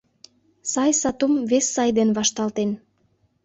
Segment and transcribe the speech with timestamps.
[0.71, 2.69] Сай сатум вес сай ден вашталтен